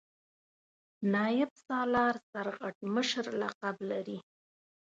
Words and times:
نایب 1.13 1.51
سالار 1.67 2.15
سرغټ 2.29 2.77
مشر 2.95 3.25
لقب 3.41 3.75
لري. 3.91 4.17